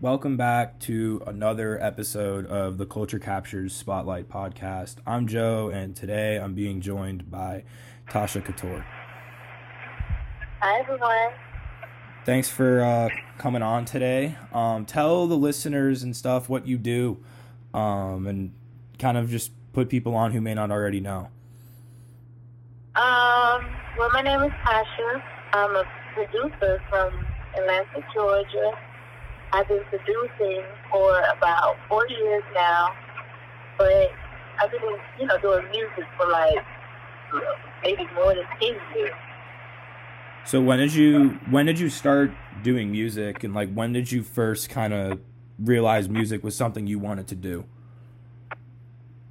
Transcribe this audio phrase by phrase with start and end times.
[0.00, 4.98] Welcome back to another episode of the Culture Captures Spotlight podcast.
[5.04, 7.64] I'm Joe, and today I'm being joined by
[8.08, 8.86] Tasha Catour.
[10.60, 11.32] Hi, everyone.
[12.24, 13.08] Thanks for uh,
[13.38, 14.36] coming on today.
[14.52, 17.18] Um, tell the listeners and stuff what you do,
[17.74, 18.52] um, and
[19.00, 21.26] kind of just put people on who may not already know.
[22.94, 23.66] Um,
[23.98, 25.22] well, my name is Tasha.
[25.54, 25.82] I'm a
[26.14, 27.26] producer from
[27.56, 28.78] Atlanta, Georgia.
[29.52, 32.94] I've been producing for about four years now,
[33.78, 34.10] but
[34.60, 34.80] I've been,
[35.18, 36.64] you know, doing music for like
[37.82, 39.12] maybe more than ten years.
[40.44, 44.22] So when did you when did you start doing music, and like when did you
[44.22, 45.20] first kind of
[45.58, 47.64] realize music was something you wanted to do?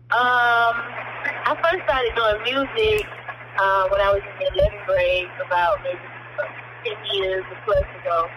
[0.09, 0.75] Um,
[1.45, 3.05] I first started doing music
[3.59, 5.99] uh, when I was in the 11th grade, about maybe
[6.85, 8.29] 10 years or plus ago.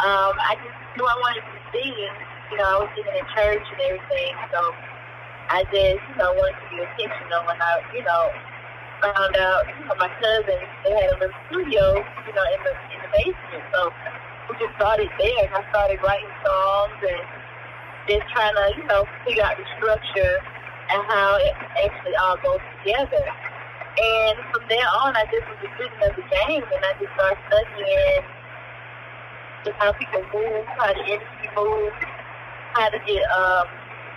[0.00, 2.12] Um, I just knew I wanted to sing.
[2.50, 4.60] You know, I was singing in church and everything, so
[5.50, 8.22] I just, you know, wanted to be intentional when I, you know,
[8.98, 12.72] found out, you know, my cousin, they had a little studio, you know, in the,
[12.90, 13.64] in the basement.
[13.70, 13.94] So
[14.50, 17.22] we just started there, and I started writing songs and
[18.10, 20.36] just trying to, you know, figure out the structure
[20.90, 21.54] and how it
[21.86, 23.24] actually all goes together.
[23.94, 27.14] And from there on, I just was a student of the game, and I just
[27.14, 28.26] started studying
[29.64, 31.94] just how people move, how the industry moves,
[32.74, 33.66] how to get um,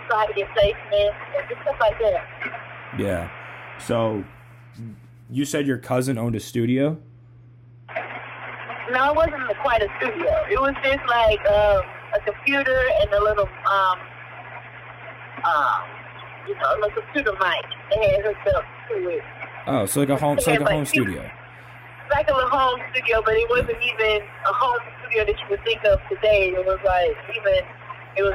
[0.08, 2.22] how to get placement, and just stuff like that.
[2.98, 3.30] Yeah.
[3.78, 4.24] So
[5.30, 6.98] you said your cousin owned a studio.
[8.90, 10.44] No, it wasn't quite a studio.
[10.50, 11.82] It was just like um,
[12.14, 13.98] a computer and a little, um,
[15.44, 15.82] um,
[16.46, 17.64] you know, like a computer mic.
[17.90, 19.22] They had hooked up to it.
[19.66, 21.30] Oh, so like a home, so like a home studio.
[22.10, 24.80] Like a little home studio, but it wasn't even a home
[25.18, 26.48] that you would think of today.
[26.56, 27.62] It was like even,
[28.16, 28.34] it was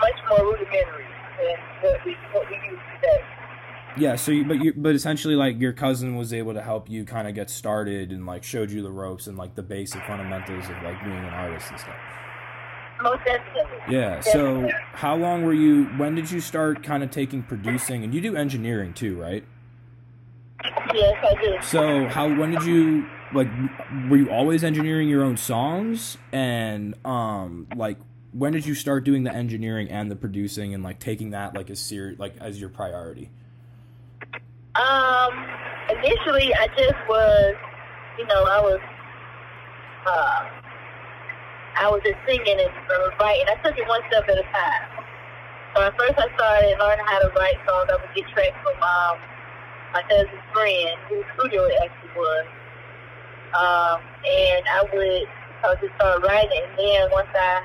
[0.00, 1.06] much more rudimentary
[1.38, 3.22] than what we what we use today.
[3.96, 7.04] Yeah, so you, but you but essentially like your cousin was able to help you
[7.04, 10.64] kind of get started and like showed you the ropes and like the basic fundamentals
[10.64, 11.96] of like being an artist and stuff.
[13.02, 13.78] Most definitely.
[13.88, 14.20] Yeah.
[14.20, 14.70] Definitely.
[14.70, 15.86] So how long were you?
[15.96, 18.04] When did you start kind of taking producing?
[18.04, 19.44] And you do engineering too, right?
[20.94, 21.56] Yes, I do.
[21.62, 23.48] So how when did you like
[24.08, 27.96] were you always engineering your own songs and um like
[28.32, 31.70] when did you start doing the engineering and the producing and like taking that like
[31.70, 33.30] as serious like as your priority?
[34.76, 35.34] Um,
[35.90, 37.54] initially, I just was,
[38.18, 38.80] you know, I was,
[40.06, 40.40] uh,
[41.76, 42.70] I was just singing and
[43.18, 43.46] writing.
[43.50, 45.04] I took it one step at a time.
[45.74, 47.90] So at first, I started learning how to write songs.
[47.90, 49.18] I would get tracks from um,
[49.92, 52.46] my cousin's friend, whose studio it actually was.
[53.50, 55.26] Um, and I would,
[55.62, 56.62] I would just start writing.
[56.62, 57.62] And then once I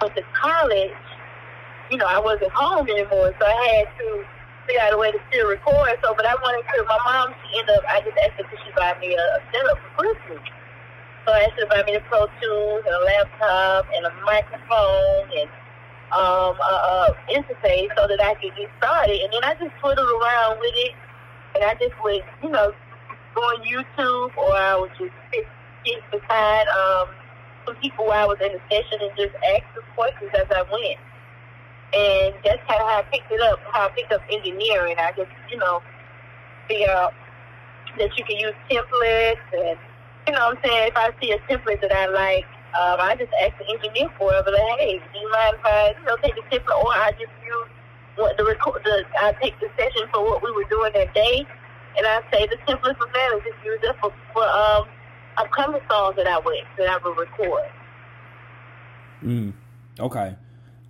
[0.00, 0.94] went to college,
[1.90, 4.24] you know, I wasn't home anymore, so I had to
[4.66, 5.98] figure out a way to still record.
[6.02, 6.84] So, but I wanted to.
[6.88, 7.84] My mom, she ended up.
[7.88, 10.42] I just asked her could she buy me a, a setup for Christmas.
[11.26, 14.12] So I asked her to buy me the Pro Tools and a laptop and a
[14.24, 15.48] microphone and
[16.12, 19.20] um, a, a interface so that I could get started.
[19.20, 20.92] And then I just twiddled around with it,
[21.54, 22.72] and I just would, you know,
[23.34, 25.46] go on YouTube or I would just sit,
[25.86, 27.08] sit beside um,
[27.66, 30.62] some people while I was in the session and just ask them questions as I
[30.70, 30.98] went
[31.94, 33.60] and that's kind of how I picked it up.
[33.72, 34.96] How I picked up engineering.
[34.98, 35.82] I just, you know,
[36.68, 37.14] figure out
[37.98, 39.78] that you can use templates, and
[40.26, 43.14] you know, what I'm saying if I see a template that I like, um, I
[43.14, 44.42] just ask the engineer for it.
[44.44, 47.12] But like, hey, do you mind if I, you know, take the template, or I
[47.12, 47.70] just use
[48.16, 51.46] what the record, the I take the session for what we were doing that day,
[51.96, 54.86] and I say the template from that, and just use it for, for um
[55.36, 57.70] upcoming songs that I would that I would record.
[59.22, 59.52] Mm.
[59.98, 60.36] Okay.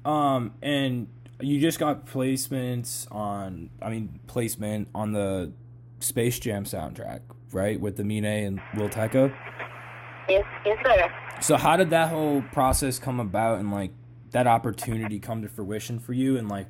[0.05, 1.09] Um, and
[1.41, 5.53] you just got placements on, I mean, placement on the
[6.01, 7.21] Space Jam soundtrack,
[7.53, 7.81] right?
[7.81, 9.35] With Amine and Lil Tecca?
[10.29, 11.12] Yes, yes, sir.
[11.41, 13.93] So how did that whole process come about and like
[14.31, 16.37] that opportunity come to fruition for you?
[16.37, 16.67] And like,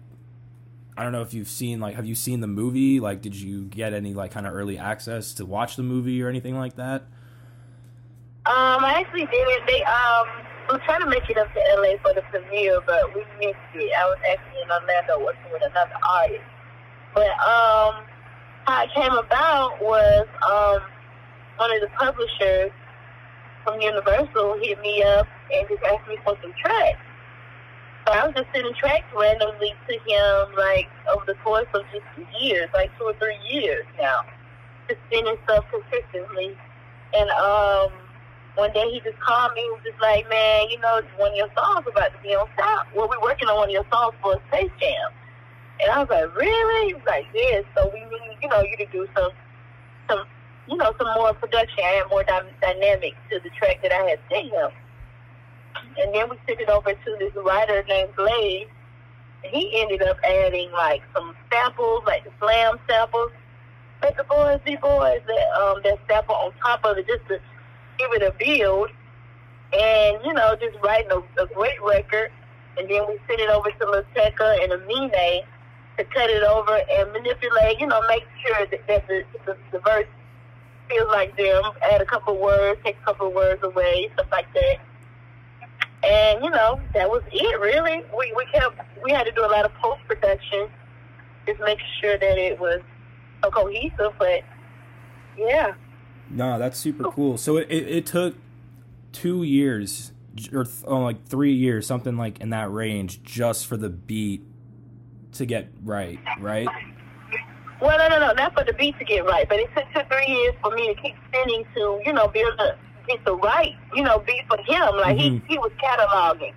[0.96, 3.00] I don't know if you've seen like, have you seen the movie?
[3.00, 6.28] Like, did you get any like kind of early access to watch the movie or
[6.28, 7.02] anything like that?
[8.46, 9.66] Um, I actually didn't.
[9.66, 10.26] They um
[10.68, 13.58] we were trying to make it up to LA for the premiere, but we missed
[13.74, 13.92] it.
[13.98, 16.44] I was actually in Orlando working with another artist.
[17.14, 18.04] But um,
[18.64, 20.80] how it came about was um,
[21.56, 22.72] one of the publishers
[23.62, 27.00] from Universal hit me up and just asked me for some tracks.
[28.06, 32.04] So I was just sending tracks randomly to him, like over the course of just
[32.38, 34.20] years, like two or three years now,
[34.88, 36.52] just sending stuff consistently.
[37.16, 37.88] And um,
[38.56, 41.36] one day he just called me and was just like, man, you know, one of
[41.36, 42.86] your songs about to be on stop.
[42.94, 45.08] Well, we're working on one of your songs for a Space Jam.
[45.80, 46.88] And I was like, really?
[46.88, 47.64] He was like, yeah.
[47.74, 49.32] So we need, you know, you to do some,
[50.10, 50.24] some,
[50.68, 54.20] you know, some more production and more dy- dynamic to the track that I had
[54.28, 54.70] sent him.
[55.98, 58.66] And then we sent it over to this writer named Blaze.
[59.44, 63.30] He ended up adding like some samples, like the slam samples.
[64.02, 67.38] Let the boys be boys that um that sample on top of it just to
[67.98, 68.90] give it a build.
[69.72, 72.30] And, you know, just writing a, a great record.
[72.78, 75.42] And then we sent it over to Lil Tecca and Amine
[75.98, 79.78] to cut it over and manipulate, you know, make sure that, that the, the, the
[79.80, 80.06] verse
[80.88, 84.78] feels like them, add a couple words, take a couple words away, stuff like that.
[86.04, 88.04] And, you know, that was it really.
[88.16, 90.68] We we kept we had to do a lot of post production,
[91.46, 92.80] just making sure that it was
[93.42, 94.42] so cohesive, but
[95.36, 95.74] yeah.
[96.30, 97.36] No, that's super cool.
[97.38, 98.36] So it, it, it took
[99.12, 100.12] two years
[100.52, 104.42] or th- oh, like three years, something like in that range, just for the beat
[105.32, 106.68] to get right, right?
[107.80, 110.00] Well, no, no, no, not for the beat to get right, but it took two,
[110.10, 113.74] three years for me to keep spinning to, you know, build a get the right,
[113.94, 114.96] you know, beat for him.
[114.96, 115.42] Like Mhm.
[115.46, 116.52] he he was cataloging.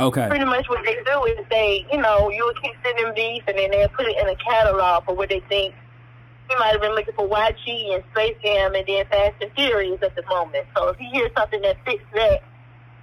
[0.00, 0.28] Okay.
[0.28, 3.58] Pretty much what they do is they, you know, you would keep sending beats and
[3.58, 5.74] then they'll put it in a catalog for what they think.
[6.48, 10.00] He might have been looking for YG and Space Jam and then Fast and Furious
[10.02, 10.66] at the moment.
[10.76, 12.42] So if he hears something that fits that,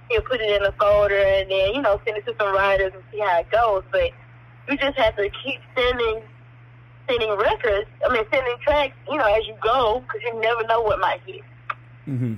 [0.08, 2.92] he'll put it in a folder and then, you know, send it to some writers
[2.94, 3.84] and see how it goes.
[3.92, 4.10] But
[4.68, 6.22] you just have to keep sending
[7.08, 10.80] sending records, I mean, sending tracks, you know, as you go, because you never know
[10.80, 11.42] what might hit.
[12.04, 12.34] hmm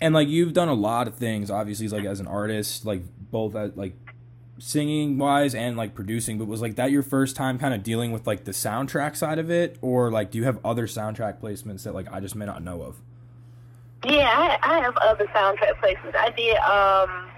[0.00, 3.54] And like you've done a lot of things, obviously, like as an artist, like both
[3.54, 3.94] at like
[4.58, 6.38] singing wise and like producing.
[6.38, 9.38] But was like that your first time kind of dealing with like the soundtrack side
[9.38, 12.46] of it, or like do you have other soundtrack placements that like I just may
[12.46, 12.96] not know of?
[14.06, 16.16] Yeah, I, I have other soundtrack placements.
[16.16, 17.28] I did, um,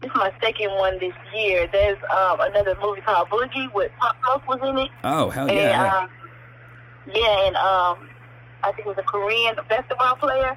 [0.00, 1.68] this is my second one this year.
[1.72, 4.90] There's um, another movie called Boogie with Pop Smoke was in it.
[5.02, 5.70] Oh hell And, yeah!
[5.70, 5.98] yeah.
[5.98, 6.10] um,
[7.12, 8.08] yeah, and um,
[8.62, 10.56] I think it was a Korean basketball player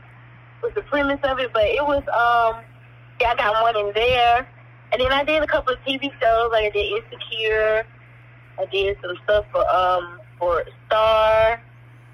[0.61, 2.63] was the premise of it, but it was, um,
[3.19, 4.47] yeah, I got one in there.
[4.91, 7.85] And then I did a couple of TV shows, like I did Insecure.
[8.59, 11.61] I did some stuff for, um, for Star,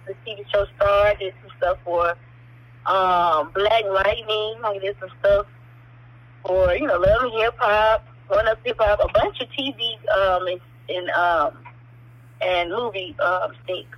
[0.05, 1.07] the TV show Star.
[1.07, 2.11] I did some stuff for,
[2.85, 4.55] um, Black Lightning.
[4.63, 5.47] I did some stuff
[6.45, 9.97] for, you know, Love and Hip Hop, One Up Hip Hop, a bunch of TV,
[10.09, 11.57] um, and, and um,
[12.41, 13.97] and movie um, stinks.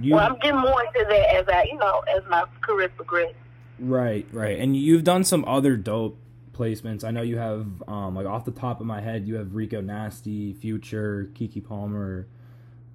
[0.00, 3.34] you Well, I'm getting more into that as I, you know, as my career progresses.
[3.80, 6.18] Right, right, and you've done some other dope
[6.52, 7.04] placements.
[7.04, 9.80] I know you have um like off the top of my head, you have Rico
[9.80, 12.26] Nasty, Future, Keke Palmer,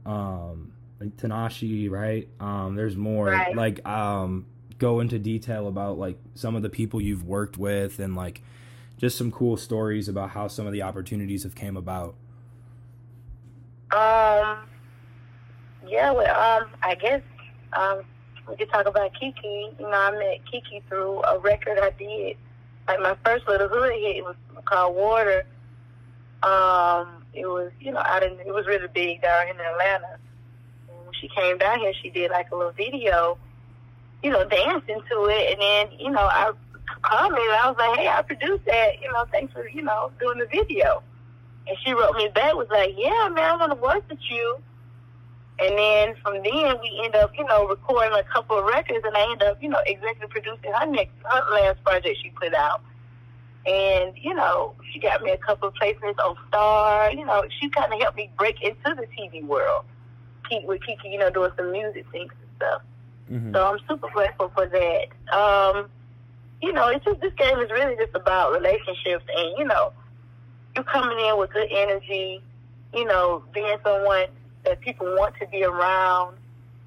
[0.06, 2.28] um, like Tinashe, right?
[2.40, 3.28] Um, there's more.
[3.28, 3.56] Right.
[3.56, 4.46] Like um,
[4.80, 8.42] go into detail about like some of the people you've worked with and like
[8.98, 12.16] just some cool stories about how some of the opportunities have came about.
[13.92, 14.60] Um,
[15.88, 17.22] yeah, well, um, I guess
[17.74, 18.02] um,
[18.48, 19.80] we could talk about Keke.
[19.80, 22.38] You know, I met Keke through a record I did.
[22.88, 24.36] Like my first little hood hit it was
[24.66, 25.46] called Water.
[26.44, 30.18] Um, it was, you know, out in it was really big down in Atlanta.
[30.90, 33.38] And when she came down here, she did like a little video,
[34.22, 36.52] you know, dancing to it, and then, you know, I
[37.02, 37.50] commented.
[37.52, 39.02] I was like, hey, I produced that.
[39.02, 41.02] You know, thanks for, you know, doing the video.
[41.68, 44.58] And she wrote me back, was like, yeah, man, I want to work with you.
[45.64, 49.16] And then from then we end up, you know, recording a couple of records, and
[49.16, 52.82] I end up, you know, executive producing her next, her last project she put out.
[53.66, 57.12] And you know, she got me a couple of placements on Star.
[57.14, 59.86] You know, she kind of helped me break into the TV world.
[60.50, 62.82] Keep with Keke, you know, doing some music things and stuff.
[63.32, 63.54] Mm-hmm.
[63.54, 65.34] So I'm super grateful for that.
[65.34, 65.90] Um,
[66.62, 69.94] you know, it's just this game is really just about relationships and, you know,
[70.76, 72.42] you coming in with good energy,
[72.94, 74.28] you know, being someone
[74.66, 76.38] that people want to be around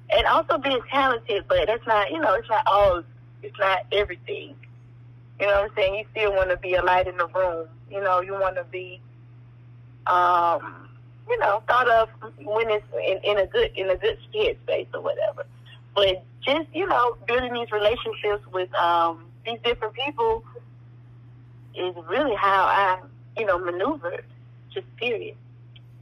[0.09, 3.03] and also being talented, but that's not you know, it's not all
[3.43, 4.55] it's not everything.
[5.39, 5.95] You know what I'm saying?
[5.95, 7.67] You still want to be a light in the room.
[7.91, 8.99] You know, you want to be
[10.07, 10.87] um,
[11.29, 12.09] you know, thought of
[12.41, 15.45] when it's in, in a good in a good headspace or whatever.
[15.93, 20.43] But just you know, building these relationships with um, these different people
[21.75, 22.99] is really how I
[23.37, 24.25] you know maneuvered.
[24.73, 25.35] Just period.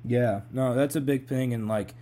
[0.07, 1.93] Yeah, no, that's a big thing, and like,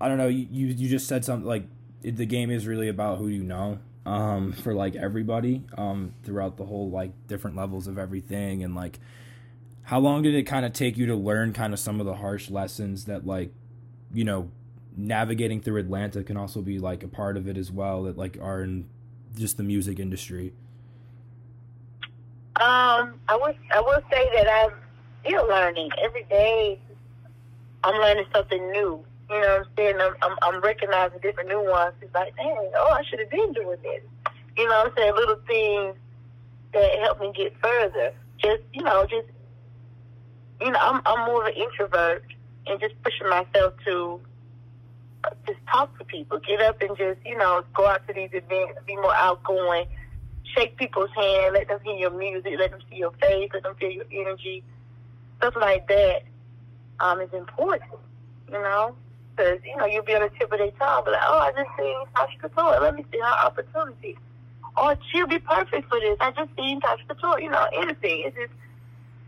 [0.00, 1.64] I don't know, you you, you just said something like
[2.02, 6.56] it, the game is really about who you know, um, for like everybody, um, throughout
[6.56, 8.98] the whole like different levels of everything, and like,
[9.82, 12.14] how long did it kind of take you to learn kind of some of the
[12.14, 13.52] harsh lessons that like,
[14.14, 14.50] you know,
[14.96, 18.38] navigating through Atlanta can also be like a part of it as well that like
[18.40, 18.88] are in
[19.36, 20.54] just the music industry.
[22.56, 24.70] Um, I would I will say that I'm
[25.22, 26.80] still learning every day.
[27.86, 29.04] I'm learning something new.
[29.30, 29.96] You know what I'm saying?
[30.00, 32.08] I'm I'm, I'm recognizing different nuances.
[32.12, 34.02] Like, dang, oh, I should have been doing this.
[34.56, 35.14] You know what I'm saying?
[35.14, 35.96] Little things
[36.72, 38.12] that help me get further.
[38.38, 39.28] Just you know, just
[40.60, 42.24] you know, I'm I'm more of an introvert
[42.66, 44.20] and just pushing myself to
[45.22, 48.30] uh, just talk to people, get up and just you know go out to these
[48.32, 49.86] events, be more outgoing
[50.56, 53.74] shake people's hand, let them hear your music, let them see your face, let them
[53.76, 54.62] feel your energy,
[55.38, 56.22] stuff like that
[57.00, 57.90] um, is important,
[58.48, 58.94] you know?
[59.36, 61.52] Because, you know, you'll be on the tip of their tongue, but like, oh, I
[61.52, 62.80] just seen Tasha Catour.
[62.80, 64.16] Let me see her opportunity.
[64.78, 66.16] Oh, she'll be perfect for this.
[66.20, 67.40] I just seen Tasha Catour.
[67.40, 68.22] You know, anything.
[68.24, 68.52] It's just,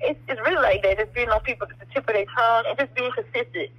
[0.00, 0.98] it's, it's really like that.
[0.98, 3.70] Just being on people at the tip of their tongue and just being consistent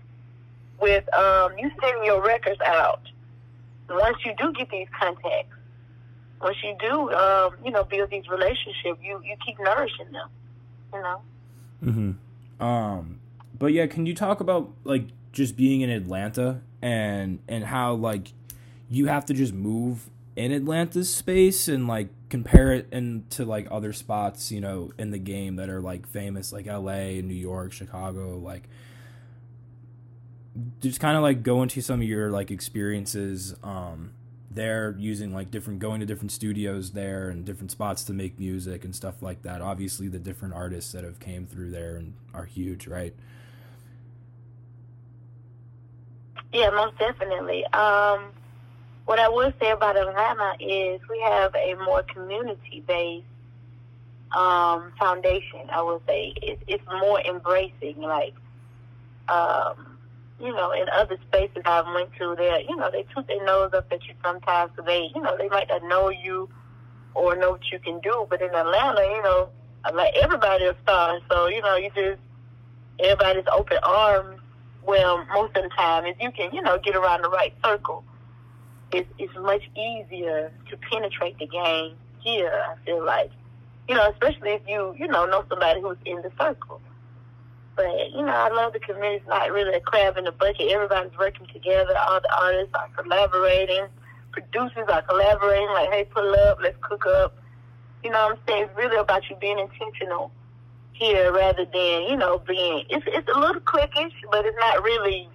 [0.80, 3.02] with um, you sending your records out.
[3.90, 5.56] Once you do get these contacts,
[6.42, 10.30] once you do, um, you know, build these relationships, you you keep nourishing them.
[10.94, 11.22] You know.
[11.84, 12.64] Mm-hmm.
[12.64, 13.20] Um.
[13.60, 18.34] But yeah, can you talk about like just being in Atlanta and and how like
[18.90, 23.68] you have to just move in Atlanta's space and like compare it and to like
[23.70, 27.74] other spots, you know, in the game that are like famous, like L.A., New York,
[27.74, 28.70] Chicago, like
[30.80, 34.12] just kind of like go into some of your like experiences um
[34.52, 38.84] there using like different going to different studios there and different spots to make music
[38.84, 42.46] and stuff like that obviously the different artists that have came through there and are
[42.46, 43.14] huge right
[46.54, 48.32] yeah most definitely um
[49.06, 53.26] what i would say about atlanta is we have a more community based
[54.36, 58.34] um foundation i would say it, it's more embracing like
[59.30, 60.00] um
[60.40, 63.72] you know, in other spaces I've went to, they you know, they toot their nose
[63.74, 64.72] up at you sometimes.
[64.76, 66.50] So they, you know, they might not know you
[67.14, 68.26] or know what you can do.
[68.30, 69.50] But in Atlanta, you know,
[69.94, 71.20] like everybody is star.
[71.30, 72.22] So you know, you just
[73.00, 74.39] everybody's open arms.
[74.90, 78.04] Well, most of the time, if you can, you know, get around the right circle,
[78.92, 82.52] it's it's much easier to penetrate the game here.
[82.52, 83.30] I feel like,
[83.88, 86.82] you know, especially if you, you know, know somebody who's in the circle.
[87.76, 89.18] But, you know, I love the community.
[89.18, 90.72] It's not really a crab in the bucket.
[90.72, 91.96] Everybody's working together.
[91.96, 93.86] All the artists are collaborating.
[94.32, 95.70] Producers are collaborating.
[95.70, 96.58] Like, hey, pull up.
[96.64, 97.38] Let's cook up.
[98.04, 98.64] You know what I'm saying?
[98.64, 100.32] It's really about you being intentional
[101.00, 102.86] here rather than, you know, being...
[102.90, 105.30] It's, it's a little cliquish, but it's not really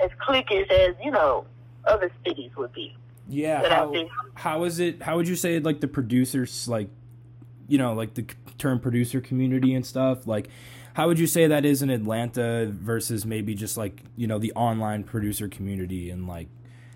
[0.00, 1.44] as cliquish as, you know,
[1.84, 2.96] other cities would be.
[3.28, 3.68] Yeah.
[3.68, 3.92] How,
[4.34, 5.02] how is it...
[5.02, 6.88] How would you say, like, the producers, like,
[7.70, 8.26] you know, like the
[8.58, 10.48] term producer community and stuff, like
[10.94, 14.52] how would you say that is in Atlanta versus maybe just like you know the
[14.52, 16.48] online producer community and like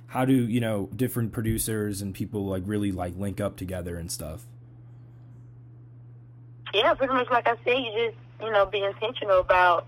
[0.09, 4.11] how do you know different producers and people like really like link up together and
[4.11, 4.47] stuff?
[6.75, 9.87] Yeah, pretty much like I said, you just you know be intentional about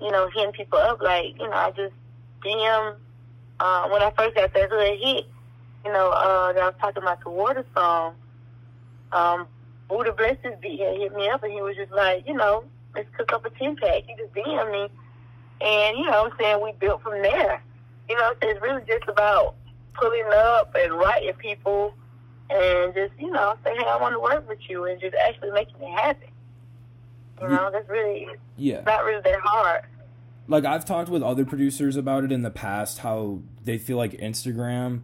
[0.00, 1.00] you know hitting people up.
[1.02, 1.94] Like you know, I just
[2.44, 2.96] DM
[3.60, 5.26] uh, when I first got that hood hit.
[5.84, 8.14] You know, uh, that I was talking about the water song.
[9.12, 9.46] Um,
[9.88, 13.32] Buddha Blesses beat hit me up and he was just like, you know, let's cook
[13.32, 14.04] up a 10 pack.
[14.06, 14.88] He just DM me.
[15.60, 17.62] And, you know what I'm saying, we built from there.
[18.08, 19.54] You know, it's really just about
[19.94, 21.94] pulling up and writing people
[22.52, 25.50] and just, you know, say, hey, I want to work with you and just actually
[25.50, 26.28] making it happen.
[27.40, 28.82] You know, that's really, yeah.
[28.82, 29.84] not really that hard.
[30.46, 34.12] Like, I've talked with other producers about it in the past, how they feel like
[34.12, 35.02] Instagram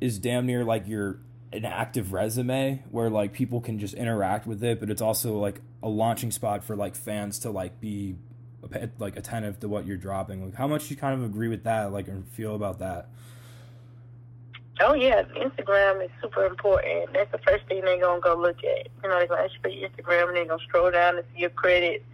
[0.00, 1.20] is damn near like your
[1.52, 5.60] an active resume where like people can just interact with it but it's also like
[5.82, 8.16] a launching spot for like fans to like be
[8.98, 11.90] like attentive to what you're dropping like how much you kind of agree with that
[11.90, 13.08] like and feel about that
[14.80, 18.88] oh yeah instagram is super important that's the first thing they're gonna go look at
[19.02, 21.24] you know they're gonna ask you for your instagram and they're gonna scroll down and
[21.34, 22.04] see your credits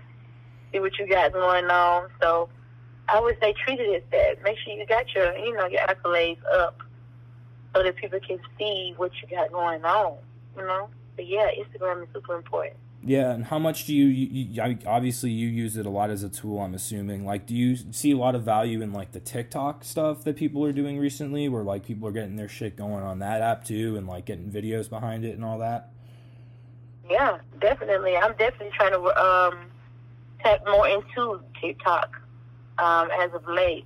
[0.73, 2.49] see what you got going on so
[3.09, 5.80] i would say treat it as that make sure you got your you know your
[5.83, 6.80] accolades up
[7.75, 10.16] so that people can see what you got going on,
[10.56, 10.88] you know?
[11.16, 12.76] But yeah, Instagram is super important.
[13.06, 16.23] Yeah, and how much do you, you, you, obviously you use it a lot as
[16.23, 17.26] a tool, I'm assuming.
[17.26, 20.64] Like do you see a lot of value in like the TikTok stuff that people
[20.64, 23.96] are doing recently where like people are getting their shit going on that app too
[23.96, 25.90] and like getting videos behind it and all that?
[27.11, 28.16] Yeah, definitely.
[28.16, 29.66] I'm definitely trying to um
[30.42, 32.20] tap more into TikTok
[32.78, 33.84] um as of late.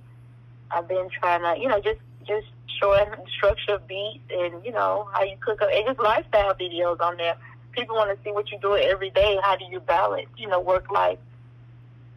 [0.71, 2.47] I've been trying to, you know, just just
[2.79, 7.17] showing structure beats and you know how you cook up and just lifestyle videos on
[7.17, 7.35] there.
[7.71, 9.37] People want to see what you do every day.
[9.43, 11.19] How do you balance, you know, work life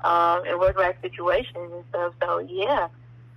[0.05, 2.15] um, and work life situations and stuff.
[2.21, 2.89] So yeah,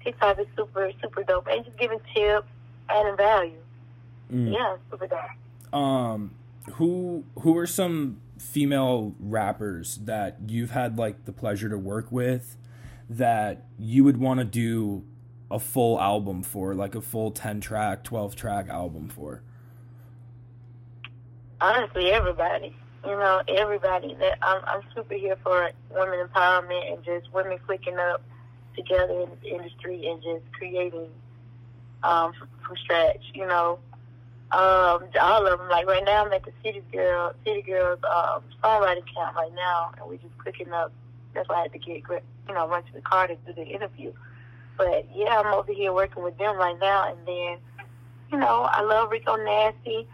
[0.03, 2.47] TikTok is super super dope and just giving tips,
[2.89, 3.57] adding value.
[4.31, 4.53] Mm.
[4.53, 5.79] Yeah, super dope.
[5.79, 6.31] Um,
[6.73, 12.57] who who are some female rappers that you've had like the pleasure to work with
[13.09, 15.03] that you would want to do
[15.51, 19.43] a full album for, like a full 10 track, 12 track album for?
[21.61, 22.75] Honestly, everybody.
[23.05, 24.15] You know, everybody.
[24.15, 28.21] That I'm, I'm super here for women empowerment and just women clicking up
[28.75, 31.07] together in this industry and just creating
[32.03, 33.23] um, from, from scratch.
[33.33, 33.79] You know,
[34.51, 35.69] um, all of them.
[35.69, 39.91] Like right now, I'm at the City Girl, City Girls um, songwriting camp right now,
[39.97, 40.91] and we're just clicking up.
[41.33, 42.03] That's why I had to get,
[42.47, 44.13] you know, run to the car to do the interview.
[44.77, 47.57] But yeah, I'm over here working with them right now, and then,
[48.31, 50.07] you know, I love Rico Nasty.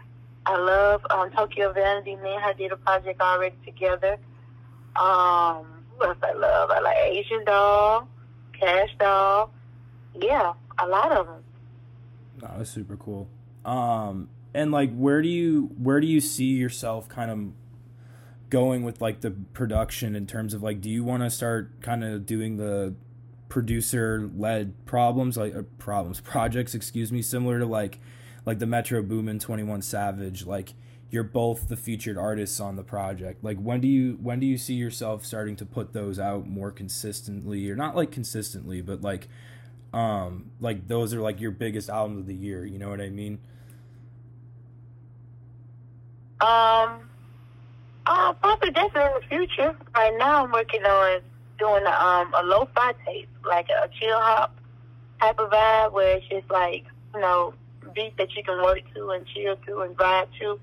[0.46, 2.16] I love um, Tokyo Vanity.
[2.16, 4.18] Me and her did a project already together.
[4.96, 6.70] Um, what else I love?
[6.70, 8.08] I like Asian Doll,
[8.58, 9.52] Cash Doll.
[10.14, 11.42] Yeah, a lot of them.
[12.42, 13.28] Oh, that's super cool.
[13.64, 17.52] Um, and like, where do you where do you see yourself kind of
[18.50, 22.04] going with like the production in terms of like, do you want to start kind
[22.04, 22.94] of doing the
[23.48, 28.00] producer led problems like uh, problems projects, excuse me, similar to like
[28.44, 30.74] like the Metro Boomin, Twenty One Savage, like
[31.10, 33.44] you're both the featured artists on the project.
[33.44, 36.70] Like when do you when do you see yourself starting to put those out more
[36.70, 39.28] consistently or not like consistently, but like
[39.92, 43.10] um like those are like your biggest albums of the year, you know what I
[43.10, 43.38] mean?
[46.40, 47.08] Um,
[48.06, 49.76] uh, probably definitely in the future.
[49.94, 51.20] Right now, I'm working on
[51.58, 54.56] doing um a lo-fi tape, like a chill hop
[55.20, 56.84] type of vibe, where it's just like
[57.14, 57.54] you know
[57.94, 60.58] beats that you can work to and chill to and vibe to,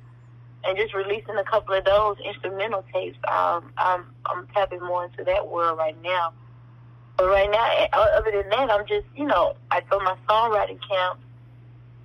[0.64, 3.18] and just releasing a couple of those instrumental tapes.
[3.28, 6.34] Um, I'm I'm tapping more into that world right now.
[7.18, 10.80] But right now, eh, other than that, I'm just you know I go my songwriting
[10.88, 11.20] camp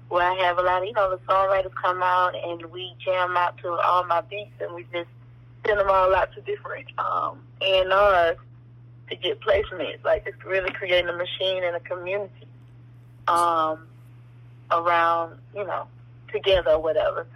[0.08, 3.36] where I have a lot of, you know, the songwriters come out and we jam
[3.36, 5.08] out to all my beats and we just
[5.66, 8.36] send them all out to different um, A&Rs
[9.08, 10.04] to get placements.
[10.04, 12.46] Like it's really creating a machine and a community
[13.28, 13.86] um,
[14.70, 15.86] around, you know,
[16.32, 17.26] together or whatever.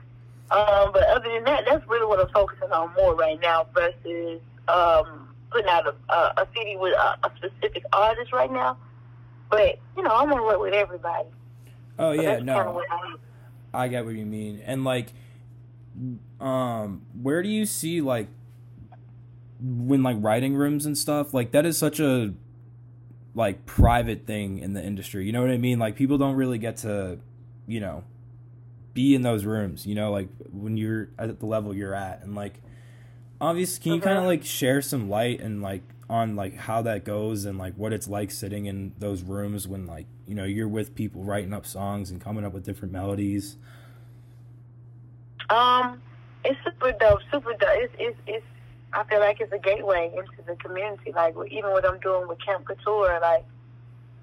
[0.51, 4.41] Um, but other than that, that's really what I'm focusing on more right now versus
[4.67, 8.77] um, putting out a, a, a CD with a, a specific artist right now.
[9.51, 11.29] But, you know, I'm going to work with everybody.
[11.99, 12.83] Oh yeah, no.
[13.75, 14.62] I get what you mean.
[14.64, 15.12] And like
[16.41, 18.29] um where do you see like
[19.61, 22.33] when like writing rooms and stuff, like that is such a
[23.38, 25.24] like private thing in the industry.
[25.24, 25.79] You know what I mean?
[25.79, 27.20] Like people don't really get to,
[27.68, 28.03] you know,
[28.94, 32.35] be in those rooms, you know, like when you're at the level you're at and
[32.35, 32.61] like
[33.40, 34.29] obviously can you kind of uh-huh.
[34.29, 38.09] like share some light and like on like how that goes and like what it's
[38.09, 42.11] like sitting in those rooms when like you know you're with people writing up songs
[42.11, 43.57] and coming up with different melodies
[45.51, 46.01] um
[46.44, 48.46] it's super dope super dope it's it's, it's
[48.92, 52.38] i feel like it's a gateway into the community like even what i'm doing with
[52.44, 53.44] camp Catour like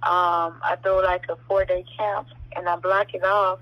[0.03, 3.59] um i throw like a four day camp and i block it off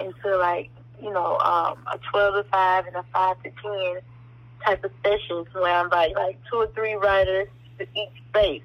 [0.00, 0.70] into like
[1.02, 4.02] you know um a 12 to 5 and a 5 to 10
[4.64, 8.62] type of sessions where I invite like two or three writers to each space.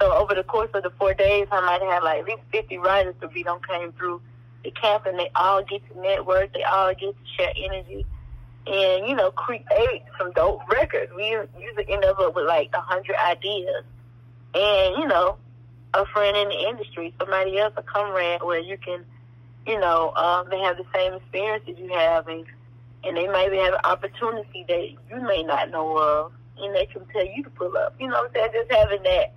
[0.00, 2.78] So over the course of the four days, I might have like at least 50
[2.78, 4.20] writers to be on came through
[4.64, 6.52] the camp, and they all get to network.
[6.52, 8.04] They all get to share energy,
[8.66, 11.12] and you know, create some dope records.
[11.14, 13.84] We usually end up with like a hundred ideas,
[14.54, 15.36] and you know,
[15.94, 19.04] a friend in the industry, somebody else, a comrade, where you can,
[19.66, 22.44] you know, um, they have the same experiences you have, and
[23.04, 27.06] and they maybe have an opportunity that you may not know of, and they can
[27.06, 27.94] tell you to pull up.
[28.00, 28.50] You know what I'm saying?
[28.52, 29.34] Just having that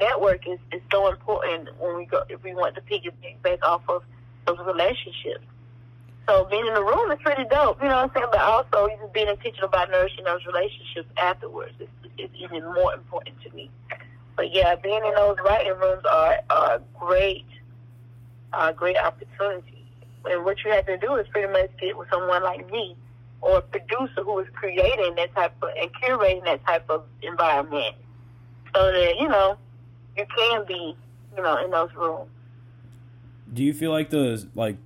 [0.00, 3.82] network is, is so important when we go if we want to piggyback back off
[3.88, 4.02] of
[4.46, 5.44] those relationships.
[6.28, 8.28] So being in the room is pretty dope, you know what I'm saying?
[8.30, 13.40] But also even being intentional about nourishing those relationships afterwards is, is even more important
[13.42, 13.70] to me.
[14.36, 17.46] But yeah, being in those writing rooms are, are great,
[18.52, 19.84] are great opportunity.
[20.24, 22.96] And what you have to do is pretty much get with someone like me
[23.40, 27.96] or a producer who is creating that type of and curating that type of environment
[28.74, 29.56] so that, you know,
[30.16, 30.96] you can be,
[31.36, 32.28] you know, in those rooms.
[33.52, 34.76] Do you feel like the like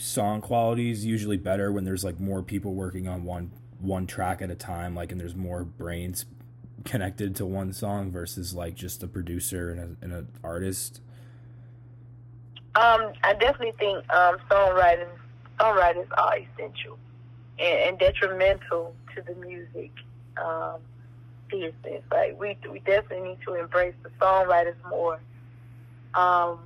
[0.00, 4.42] song quality is usually better when there's like more people working on one one track
[4.42, 6.26] at a time, like and there's more brains
[6.84, 11.00] connected to one song versus like just a producer and, a, and an artist?
[12.74, 15.08] Um, I definitely think um, songwriting
[15.58, 16.98] songwriters are essential
[17.58, 19.90] and, and detrimental to the music
[20.42, 20.78] um,
[21.48, 22.02] business.
[22.10, 25.20] Like we we definitely need to embrace the songwriters more,
[26.14, 26.60] um,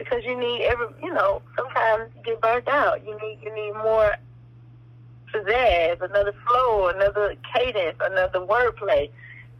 [0.00, 3.06] because you need every you know sometimes you get burnt out.
[3.06, 4.16] You need you need more
[5.32, 9.10] pizzazz, another flow, another cadence, another wordplay.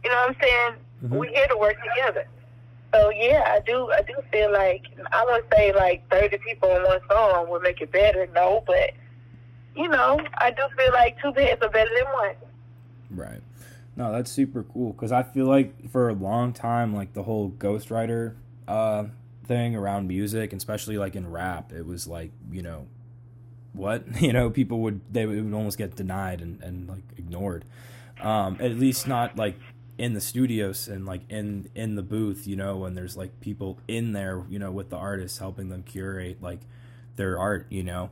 [0.03, 0.73] You know what I'm saying?
[1.05, 1.09] Mhm.
[1.17, 2.25] We're here to work together.
[2.93, 3.89] So yeah, I do.
[3.91, 7.79] I do feel like I would say like 30 people on one song would make
[7.79, 8.27] it better.
[8.33, 8.91] No, but
[9.75, 12.35] you know, I do feel like two bands are better than one.
[13.09, 13.41] Right.
[13.95, 17.51] No, that's super cool because I feel like for a long time, like the whole
[17.51, 18.35] ghostwriter
[18.67, 19.05] uh,
[19.45, 22.87] thing around music, especially like in rap, it was like you know,
[23.73, 27.65] what you know, people would they would almost get denied and and like ignored.
[28.21, 29.55] Um, at least not like
[29.97, 33.79] in the studios and like in in the booth, you know, when there's like people
[33.87, 36.61] in there, you know, with the artists helping them curate like
[37.15, 38.09] their art, you know.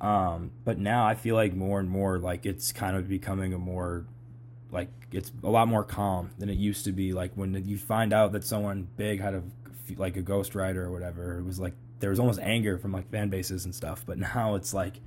[0.00, 3.58] Um, but now I feel like more and more like it's kind of becoming a
[3.58, 4.04] more
[4.70, 7.12] like it's a lot more calm than it used to be.
[7.12, 9.42] Like when you find out that someone big had a
[9.96, 13.28] like a ghostwriter or whatever, it was like there was almost anger from like fan
[13.28, 14.04] bases and stuff.
[14.06, 15.00] But now it's like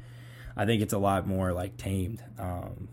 [0.55, 2.87] I think it's a lot more like tamed, um,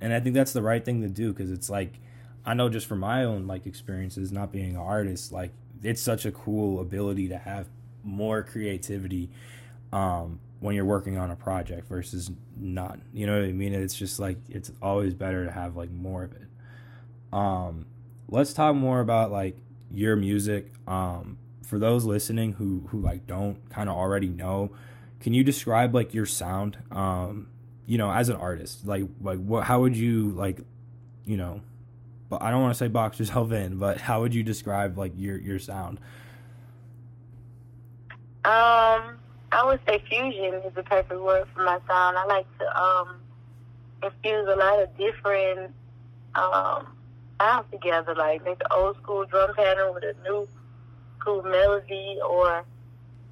[0.00, 2.00] and I think that's the right thing to do because it's like
[2.44, 6.24] I know just from my own like experiences, not being an artist, like it's such
[6.26, 7.66] a cool ability to have
[8.02, 9.30] more creativity
[9.92, 13.02] um, when you're working on a project versus none.
[13.12, 13.74] You know what I mean?
[13.74, 16.48] It's just like it's always better to have like more of it.
[17.32, 17.86] Um,
[18.28, 19.56] let's talk more about like
[19.92, 20.72] your music.
[20.86, 24.72] Um, for those listening who who like don't kind of already know,
[25.20, 26.78] can you describe like your sound?
[26.90, 27.48] Um,
[27.86, 29.64] you know, as an artist, like like what?
[29.64, 30.60] How would you like,
[31.24, 31.60] you know?
[32.28, 35.12] But I don't want to say box yourself in, but how would you describe like
[35.16, 35.98] your your sound?
[38.42, 39.18] Um,
[39.52, 42.16] I would say fusion is the perfect word for my sound.
[42.16, 43.16] I like to um
[44.02, 45.72] infuse a lot of different
[46.34, 46.86] um
[47.40, 50.46] sounds together, like make the old school drum pattern with a new
[51.18, 52.64] school melody, or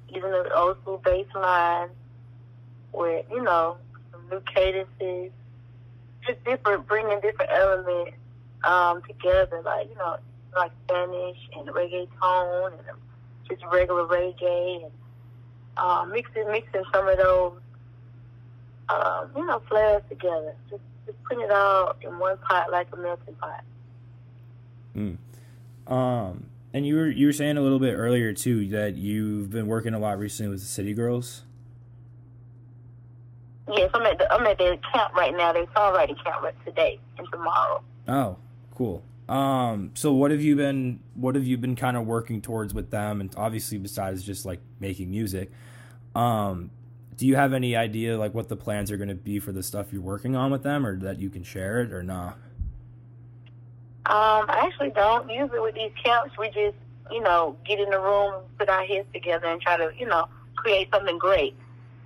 [0.09, 1.89] even the old school bass line
[2.93, 3.77] with you know
[4.11, 5.31] some new cadences,
[6.25, 8.11] just different, bringing different elements
[8.63, 10.17] um together, like you know
[10.55, 12.97] like Spanish and reggaeton and
[13.47, 14.91] just regular reggae and
[15.77, 17.53] uh, mixing mixing some of those
[18.89, 20.55] um, you know flavors together.
[20.69, 23.63] Just just putting it all in one pot like a melting pot.
[24.95, 25.17] Mm.
[25.87, 29.67] Um, and you were you were saying a little bit earlier too that you've been
[29.67, 31.43] working a lot recently with the City Girls.
[33.71, 35.53] Yes, I'm at the I'm at their camp right now.
[35.53, 37.83] Their songwriting camp today and tomorrow.
[38.07, 38.37] Oh,
[38.75, 39.03] cool.
[39.27, 42.89] Um, so what have you been what have you been kind of working towards with
[42.89, 45.51] them and obviously besides just like making music?
[46.15, 46.71] Um,
[47.15, 49.61] do you have any idea like what the plans are going to be for the
[49.61, 52.37] stuff you're working on with them or that you can share it or not?
[54.09, 55.29] Um, I actually don't.
[55.29, 56.75] Usually with these camps, we just,
[57.11, 60.27] you know, get in the room, put our heads together, and try to, you know,
[60.55, 61.55] create something great.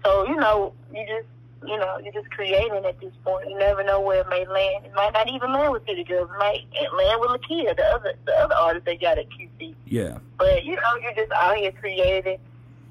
[0.04, 1.28] So, you know, you just,
[1.66, 3.50] you know, you're just creating at this point.
[3.50, 4.86] You never know where it may land.
[4.86, 6.30] It might not even land with City Girls.
[6.30, 6.66] It might
[6.98, 9.74] land with Lakeyah, the other, the other artist they got at QC.
[9.86, 10.18] Yeah.
[10.38, 12.38] But you know, you're just out here creating.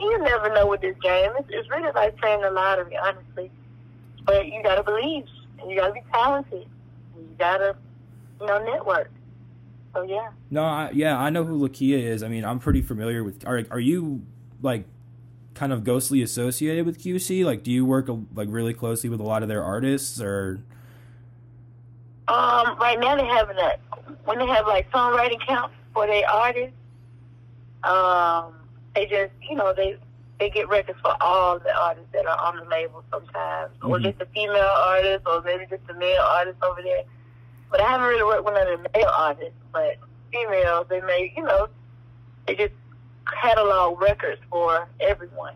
[0.00, 1.32] You never know with this game.
[1.38, 3.50] It's, it's really like playing the lottery, honestly.
[4.24, 5.26] But you gotta believe,
[5.60, 6.66] and you gotta be talented.
[7.14, 7.76] And you gotta,
[8.46, 9.10] know, network.
[9.94, 10.30] So yeah.
[10.50, 12.22] No, I, yeah, I know who Lakeyah is.
[12.22, 13.46] I mean, I'm pretty familiar with.
[13.46, 14.22] Are are you
[14.62, 14.84] like
[15.54, 17.44] kind of ghostly associated with QC?
[17.44, 20.60] Like, do you work like really closely with a lot of their artists, or?
[22.28, 23.76] Um, right now they have a
[24.24, 26.76] when they have like songwriting camps for their artists.
[27.84, 28.54] Um,
[28.94, 29.96] they just you know they
[30.38, 34.04] they get records for all the artists that are on the label sometimes, or Mhm.
[34.04, 37.02] just a female artist, or maybe just a male artist over there.
[37.72, 39.96] But I haven't really worked with none male artists, but
[40.30, 41.68] females they may you know
[42.46, 42.74] they just
[43.42, 45.54] catalog records for everyone.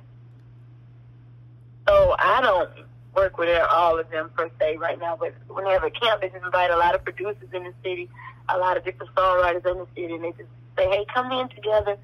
[1.87, 2.71] So I don't
[3.15, 6.21] work with all of them per se right now, but when they have a camp,
[6.21, 8.11] they just invite a lot of producers in the city,
[8.49, 11.49] a lot of different songwriters in the city, and they just say, hey, come in
[11.49, 11.97] together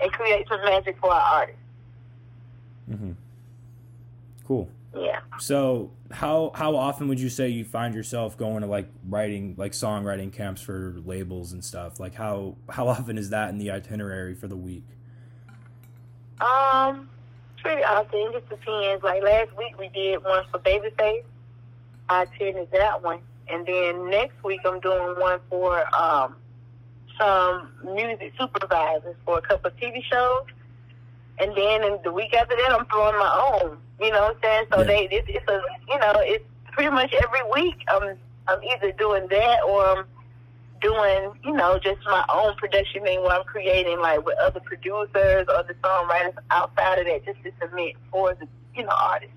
[0.00, 1.60] and create some magic for our artists.
[2.90, 3.12] Mm-hmm.
[4.46, 4.68] Cool.
[4.96, 5.20] Yeah.
[5.38, 9.72] So how how often would you say you find yourself going to like writing like
[9.72, 12.00] songwriting camps for labels and stuff?
[12.00, 14.84] Like how how often is that in the itinerary for the week?
[16.40, 17.08] Um,
[17.62, 18.20] pretty often.
[18.20, 19.02] It just depends.
[19.02, 21.24] Like last week, we did one for Babyface.
[22.08, 26.36] I attended that one, and then next week I'm doing one for um
[27.18, 30.44] some music supervisors for a couple of TV shows,
[31.38, 33.78] and then in the week after that I'm throwing my own.
[34.00, 34.64] You know what I'm saying?
[34.72, 34.84] So Yeah.
[34.86, 38.16] they it's, it's a you know it's pretty much every week I'm
[38.48, 40.04] I'm either doing that or I'm
[40.82, 45.46] doing, you know, just my own production thing where I'm creating like with other producers
[45.48, 49.34] or the songwriters outside of that just to submit for the, you know, artists.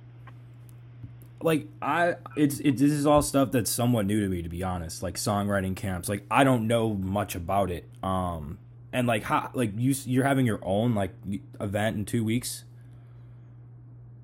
[1.41, 4.63] like I it's it this is all stuff that's somewhat new to me to be
[4.63, 5.01] honest.
[5.01, 6.09] Like songwriting camps.
[6.09, 7.85] Like I don't know much about it.
[8.03, 8.57] Um
[8.91, 11.11] and like how like you you're having your own like
[11.59, 12.63] event in 2 weeks?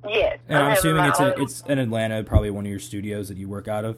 [0.07, 0.39] Yes.
[0.47, 3.37] And I'm, having assuming it's a, it's in Atlanta, probably one of your studios that
[3.37, 3.97] you work out of.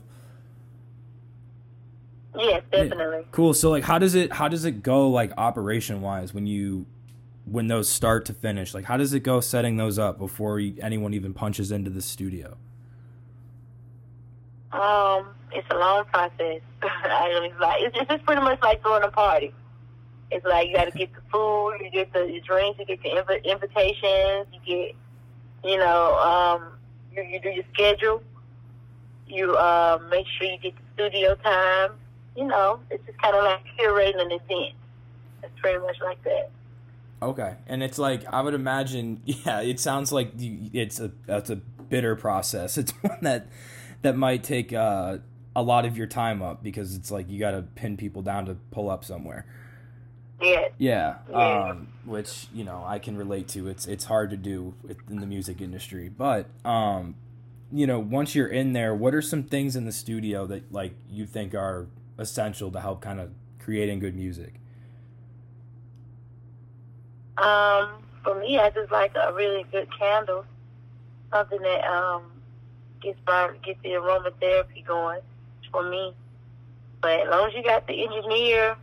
[2.38, 3.26] Yes, definitely.
[3.32, 3.54] Cool.
[3.54, 6.86] So like how does it how does it go like operation wise when you
[7.46, 8.74] when those start to finish?
[8.74, 12.02] Like how does it go setting those up before you, anyone even punches into the
[12.02, 12.58] studio?
[14.72, 16.62] Um, it's a long process.
[16.82, 19.54] I mean, it's like it's just, pretty much like throwing a party.
[20.30, 23.10] It's like you got to get the food, you get the drinks, you get the
[23.10, 24.96] inv- invitations, you get,
[25.64, 26.78] you know, um,
[27.16, 28.22] you, you do your schedule.
[29.28, 31.92] You um, make sure you get the studio time.
[32.36, 34.76] You know, it's just kind of like curating an event.
[35.44, 36.52] It's pretty much like that.
[37.22, 39.22] Okay, and it's like I would imagine.
[39.26, 42.78] Yeah, it sounds like it's a that's a bitter process.
[42.78, 43.48] It's one that
[44.02, 45.18] that might take uh,
[45.56, 48.46] a lot of your time up because it's like you got to pin people down
[48.46, 49.46] to pull up somewhere.
[50.40, 51.16] Yeah, Yeah.
[51.34, 53.68] um, which you know I can relate to.
[53.68, 54.76] It's it's hard to do
[55.10, 57.16] in the music industry, but um,
[57.72, 60.94] you know once you're in there, what are some things in the studio that like
[61.10, 61.88] you think are
[62.20, 64.54] essential to help kind of creating good music?
[67.38, 67.90] Um,
[68.24, 70.46] for me, I just like a really good candle,
[71.32, 72.24] something that um
[73.02, 75.22] gets my gets the aromatherapy going
[75.72, 76.14] for me.
[77.02, 78.76] But as long as you got the engineer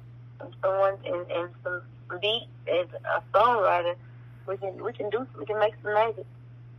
[0.63, 1.83] someone and, and some
[2.21, 3.95] beats and a songwriter,
[4.47, 6.27] we can we can do we can make some magic.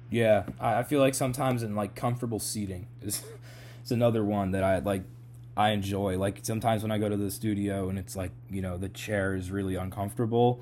[0.09, 3.23] Yeah, I I feel like sometimes in like comfortable seating is
[3.83, 5.03] is another one that I like.
[5.57, 8.77] I enjoy like sometimes when I go to the studio and it's like you know
[8.77, 10.61] the chair is really uncomfortable,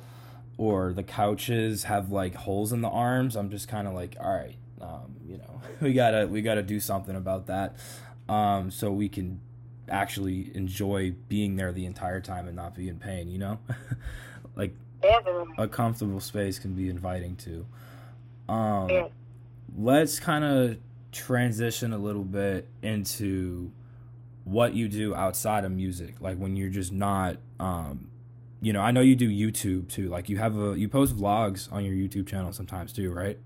[0.58, 3.36] or the couches have like holes in the arms.
[3.36, 6.80] I'm just kind of like, all right, um, you know, we gotta we gotta do
[6.80, 7.76] something about that,
[8.30, 9.40] um, so we can
[9.90, 13.30] actually enjoy being there the entire time and not be in pain.
[13.30, 13.60] You know,
[14.56, 15.54] like Definitely.
[15.58, 17.66] a comfortable space can be inviting too.
[18.50, 19.08] Um, Yeah.
[19.78, 20.78] let's kind of
[21.12, 23.72] transition a little bit into
[24.46, 28.10] what you do outside of music like when you're just not um
[28.62, 31.72] you know i know you do youtube too like you have a you post vlogs
[31.72, 33.38] on your youtube channel sometimes too right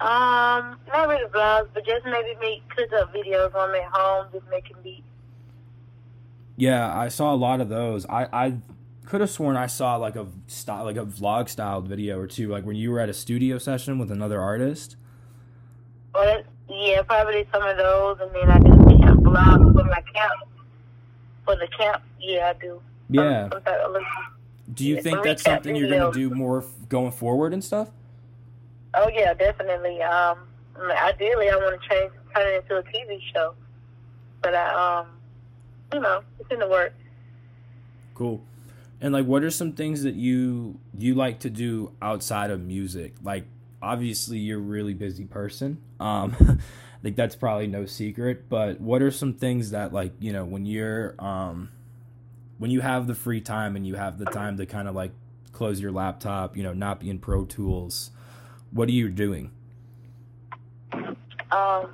[0.00, 4.26] Um, not really vlogs, but just maybe make cook up videos when I'm at home,
[4.32, 5.02] just making beats.
[6.56, 8.54] yeah i saw a lot of those i i
[9.06, 12.48] could have sworn i saw like a style like a vlog styled video or two
[12.48, 14.96] like when you were at a studio session with another artist
[16.12, 20.32] But yeah, probably some of those, and then I do camp vlogs for my camp.
[21.44, 22.80] For the camp, yeah, I do.
[23.10, 24.06] yeah Some, some type of little-
[24.72, 27.88] do you yeah, think that's something you're gonna do more f- going forward and stuff
[28.94, 30.02] oh yeah, definitely.
[30.02, 30.38] Um,
[30.78, 33.54] ideally, I want to change, turn it into a TV show,
[34.42, 35.06] but I, um,
[35.92, 36.94] you know, it's in the works.
[38.14, 38.42] Cool.
[39.00, 43.14] And like what are some things that you you like to do outside of music?
[43.22, 43.46] Like
[43.80, 45.78] obviously you're a really busy person.
[45.98, 46.36] Um
[47.00, 50.44] I think that's probably no secret, but what are some things that like, you know,
[50.44, 51.70] when you're um
[52.58, 55.12] when you have the free time and you have the time to kind of like
[55.52, 58.10] close your laptop, you know, not be in Pro Tools,
[58.72, 59.50] what are you doing?
[60.92, 61.90] Um,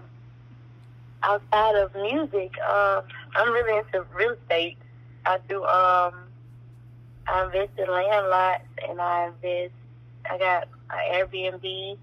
[1.23, 3.03] outside of music, um,
[3.35, 4.77] I'm really into real estate.
[5.25, 5.65] I do.
[5.65, 6.15] Um,
[7.29, 9.73] I invest in land lots, and I invest.
[10.31, 11.97] I got an Airbnb,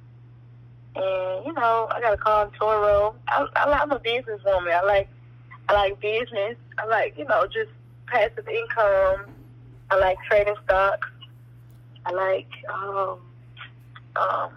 [0.95, 3.13] and you know, I got a car Turo.
[3.27, 4.73] I, I, I'm a businesswoman.
[4.73, 5.09] I like.
[5.69, 6.57] I like business.
[6.77, 7.71] I like you know just
[8.07, 9.27] passive income.
[9.89, 11.07] I like trading stocks.
[12.05, 13.19] I like um
[14.15, 14.51] um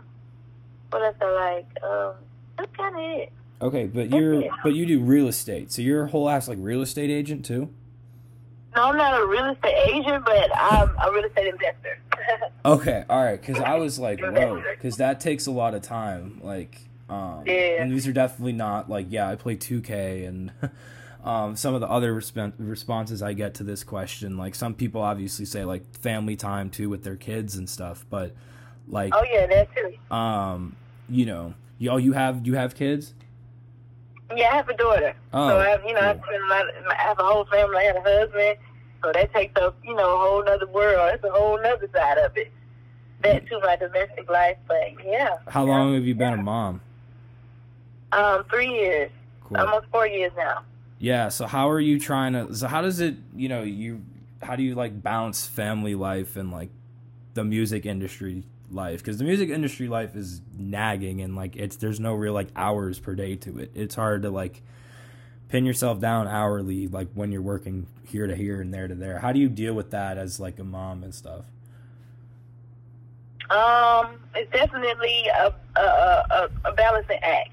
[1.01, 2.13] what I like um
[2.59, 3.33] that's kind of it.
[3.63, 5.73] Okay, but you're but you do real estate.
[5.73, 7.69] So you're a whole ass like real estate agent too?
[8.75, 11.99] No, I'm not a real estate agent, but I'm a real estate investor.
[12.65, 16.41] Okay, all right, because I was like, whoa, because that takes a lot of time.
[16.43, 16.77] Like,
[17.09, 17.81] um, Yeah.
[17.81, 20.51] and these are definitely not like, yeah, I play 2K and
[21.25, 24.37] um, some of the other resp- responses I get to this question.
[24.37, 28.35] Like, some people obviously say like family time too with their kids and stuff, but
[28.89, 30.15] like, oh yeah, that too.
[30.17, 30.75] um,
[31.09, 33.15] you know, y'all, you have you have kids?
[34.35, 35.15] Yeah, I have a daughter.
[35.33, 36.35] Oh, so I have, you know, I cool.
[36.35, 36.65] a lot.
[36.91, 37.77] I have a whole family.
[37.77, 38.57] I have a husband.
[39.03, 41.11] So that takes up, you know, a whole nother world.
[41.15, 42.51] It's a whole nother side of it.
[43.23, 44.57] That too, my domestic life.
[44.67, 45.37] But yeah.
[45.49, 46.81] How long have you been a mom?
[48.13, 49.11] Um, three years,
[49.45, 49.59] Cool.
[49.59, 50.63] almost four years now.
[50.99, 51.29] Yeah.
[51.29, 52.55] So how are you trying to?
[52.55, 53.17] So how does it?
[53.35, 54.03] You know, you
[54.43, 56.71] how do you like balance family life and like
[57.35, 62.01] the music industry life because the music industry life is nagging and like it's there's
[62.01, 63.71] no real like hours per day to it.
[63.75, 64.63] It's hard to like
[65.49, 69.19] pin yourself down hourly like when you're working here to here and there to there.
[69.19, 71.45] How do you deal with that as like a mom and stuff?
[73.51, 77.51] Um, it's definitely a a, a, a balancing act.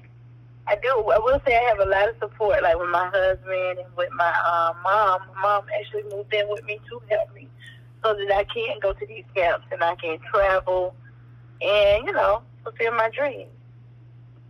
[0.66, 0.88] I do.
[0.88, 4.10] I will say I have a lot of support, like with my husband and with
[4.16, 5.20] my um, mom.
[5.40, 7.48] Mom actually moved in with me to help me,
[8.02, 10.94] so that I can go to these camps and I can travel,
[11.62, 13.50] and you know, fulfill my dreams.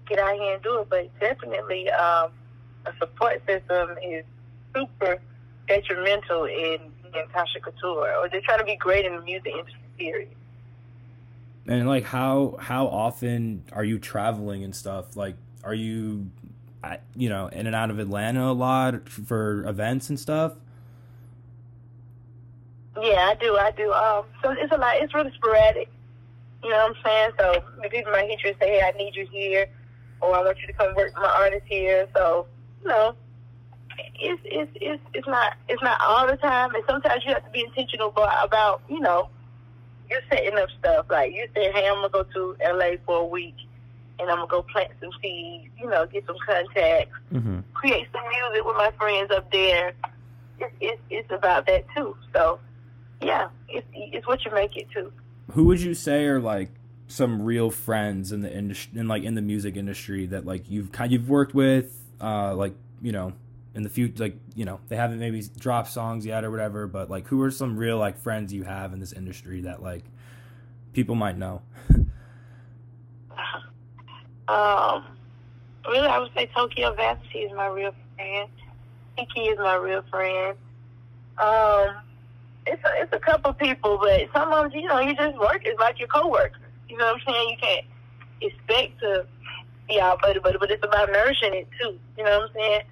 [0.07, 0.89] Get out here and do it.
[0.91, 2.31] But definitely, um,
[2.87, 4.25] a support system is
[4.75, 5.21] super
[5.67, 9.81] detrimental in in Tasha Catour, or they try to be great in the music industry.
[9.97, 10.29] Period.
[11.67, 15.17] And like, how how often are you traveling and stuff?
[15.17, 16.31] Like, are you,
[17.17, 20.55] you know, in and out of Atlanta a lot for events and stuff?
[23.01, 23.57] Yeah, I do.
[23.57, 23.93] I do.
[23.93, 24.97] Um, so it's a lot.
[24.97, 25.89] It's really sporadic.
[26.65, 27.31] You know what I'm saying?
[27.39, 29.67] So people might hit you and say, "Hey, I need you here,"
[30.23, 32.47] or "I want you to come work with my artist here." So
[32.83, 33.15] you know,
[34.15, 37.51] it's it's it's it's not it's not all the time, and sometimes you have to
[37.51, 39.29] be intentional about, about you know,
[40.09, 41.07] you're setting up stuff.
[41.11, 43.57] Like you say, "Hey, I'm gonna go to LA for a week."
[44.19, 47.61] and I'm gonna go plant some seeds, you know, get some contacts, mm-hmm.
[47.73, 49.93] create some music with my friends up there.
[50.61, 52.17] It's, it's it's about that too.
[52.33, 52.61] So,
[53.21, 55.13] yeah, it's it's what you make it to.
[55.53, 56.71] Who would you say are like
[57.07, 60.91] some real friends in the industry, in like in the music industry that like you've
[60.93, 63.33] kind you've worked with, uh, like you know,
[63.75, 67.11] in the future, like you know, they haven't maybe dropped songs yet or whatever, but
[67.11, 70.05] like who are some real like friends you have in this industry that like
[70.93, 71.63] people might know?
[74.47, 75.07] Um,
[75.87, 78.51] really, I would say Tokyo Vanity is my real friend.
[79.17, 80.57] Keke is my real friend.
[81.39, 81.97] Um,
[82.67, 85.63] it's a, it's a couple people, but some of them, you know, you just work.
[85.65, 86.61] It's like your coworker.
[86.89, 87.49] You know what I'm saying?
[87.51, 87.87] You can't
[88.41, 89.27] expect to
[89.89, 91.99] be out, but but but it's about nourishing it too.
[92.17, 92.83] You know what I'm saying?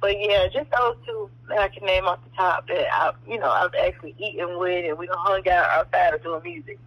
[0.00, 3.38] But yeah, just those two that I can name off the top that I, you
[3.38, 6.78] know, I've actually eaten with, and we hung out outside of doing music.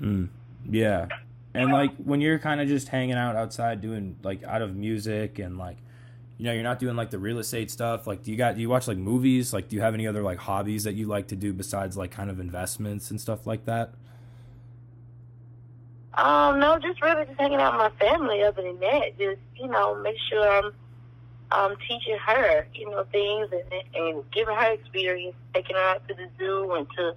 [0.00, 0.28] Mm.
[0.68, 1.06] Yeah,
[1.54, 5.38] and like when you're kind of just hanging out outside doing like out of music
[5.38, 5.76] and like
[6.38, 8.60] you know you're not doing like the real estate stuff like do you got do
[8.60, 9.52] you watch like movies?
[9.52, 12.10] Like do you have any other like hobbies that you like to do besides like
[12.10, 13.92] kind of investments and stuff like that?
[16.14, 19.18] Um no just really just hanging out with my family other than that.
[19.18, 20.72] Just you know make sure i'm
[21.52, 26.14] um teaching her you know things and and giving her experience taking her out to
[26.14, 27.14] the zoo and to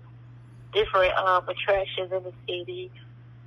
[0.74, 2.92] different um attractions in the city.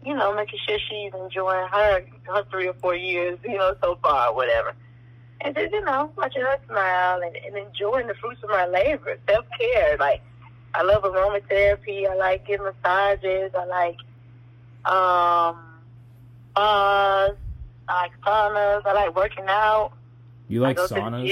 [0.04, 3.96] You know, making sure she's enjoying her her three or four years, you know, so
[4.02, 4.74] far, whatever.
[5.44, 9.18] And just, you know, watching her smile and, and enjoying the fruits of my labor,
[9.28, 9.96] self care.
[9.98, 10.22] Like,
[10.74, 12.08] I love aromatherapy.
[12.08, 13.52] I like getting massages.
[13.54, 13.96] I like
[14.84, 15.58] um
[16.52, 17.36] spas.
[17.88, 18.86] I like saunas.
[18.86, 19.92] I like working out.
[20.48, 21.28] You like saunas?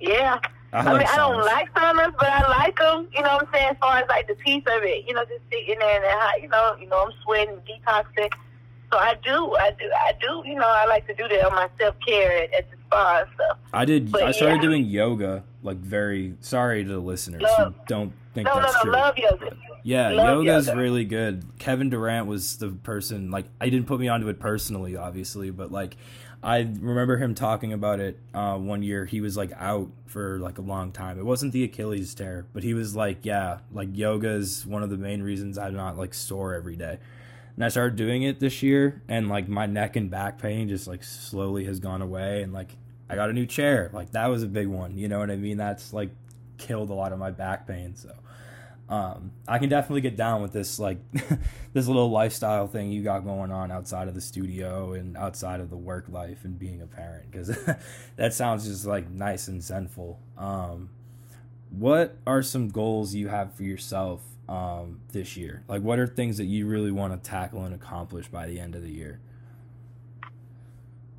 [0.00, 0.38] Yeah.
[0.72, 1.08] I, I mean, saunas.
[1.08, 3.08] I don't like saunas, but I like them.
[3.14, 3.68] You know what I'm saying?
[3.70, 6.48] As far as like the piece of it, you know, just sitting there and you
[6.48, 8.32] know, you know, I'm sweating, detoxing.
[8.92, 10.42] So I do, I do, I do.
[10.44, 13.20] You know, I like to do that on my self care at, at, the spa
[13.20, 13.58] and stuff.
[13.72, 14.10] I did.
[14.10, 14.62] But, I started yeah.
[14.62, 15.44] doing yoga.
[15.62, 18.92] Like, very sorry to the listeners love, who don't think no, that's no, no, true.
[18.92, 19.56] Love yoga.
[19.82, 20.80] Yeah, love yoga's yoga.
[20.80, 21.44] really good.
[21.58, 23.30] Kevin Durant was the person.
[23.30, 25.96] Like, I didn't put me onto it personally, obviously, but like,
[26.42, 29.04] I remember him talking about it uh, one year.
[29.04, 31.18] He was like out for like a long time.
[31.18, 34.88] It wasn't the Achilles tear, but he was like, yeah, like yoga is one of
[34.88, 36.98] the main reasons I'm not like sore every day.
[37.56, 40.86] And I started doing it this year, and like my neck and back pain just
[40.86, 42.42] like slowly has gone away.
[42.42, 42.76] And like
[43.08, 43.90] I got a new chair.
[43.92, 44.96] Like that was a big one.
[44.96, 45.56] You know what I mean?
[45.56, 46.10] That's like
[46.58, 47.96] killed a lot of my back pain.
[47.96, 48.12] So
[48.90, 50.98] um, I can definitely get down with this like
[51.72, 55.70] this little lifestyle thing you got going on outside of the studio and outside of
[55.70, 57.56] the work life and being a parent because
[58.16, 60.18] that sounds just like nice and zenful.
[60.36, 60.90] Um,
[61.70, 65.62] what are some goals you have for yourself um, this year?
[65.68, 68.74] Like, what are things that you really want to tackle and accomplish by the end
[68.74, 69.20] of the year?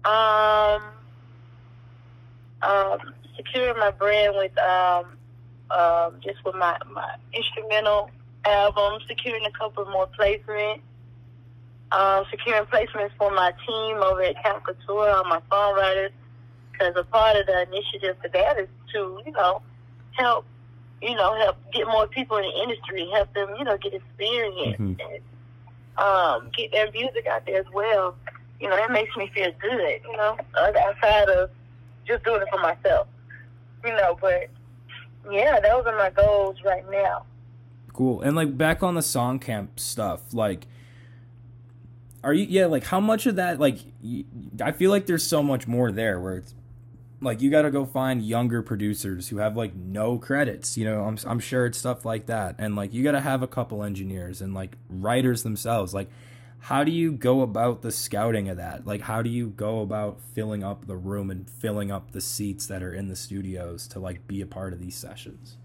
[0.04, 0.82] Um,
[2.62, 3.00] um,
[3.38, 5.18] securing my brand with um
[5.72, 8.12] um, just with my, my instrumental
[8.46, 10.82] album, securing a couple more placements,
[11.92, 16.12] um, securing placements for my team over at Camp Catour, all my songwriters,
[16.72, 19.62] because a part of the initiative for that is to, you know,
[20.12, 20.46] help,
[21.02, 24.78] you know, help get more people in the industry, help them, you know, get experience
[24.80, 24.94] mm-hmm.
[25.00, 25.22] and
[25.98, 28.16] um, get their music out there as well.
[28.60, 31.50] You know, that makes me feel good, you know, outside of
[32.08, 33.08] just doing it for myself.
[33.84, 34.50] You know, but
[35.32, 37.26] yeah, those are my goals right now.
[37.94, 38.22] Cool.
[38.22, 40.68] And like back on the song camp stuff, like
[42.24, 43.80] are you yeah like how much of that like
[44.64, 46.54] i feel like there's so much more there where it's
[47.22, 51.04] like you got to go find younger producers who have like no credits you know?
[51.04, 52.56] I'm, I'm sure it's stuff like that.
[52.58, 55.94] And like you got to have a couple engineers and like writers themselves.
[55.94, 56.10] Like
[56.60, 58.86] how do you go about the scouting of that?
[58.86, 62.66] Like how do you go about filling up the room and filling up the seats
[62.68, 65.58] that are in the studios to like be a part of these sessions?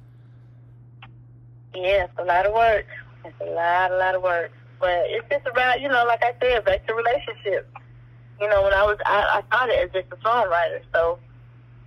[1.75, 2.87] Yeah it's a lot of work.
[3.25, 4.53] It's a lot a lot of work.
[4.79, 7.67] But it's just about you know like i said back to relationships.
[8.39, 11.19] You know when i was i, I started as just a songwriter so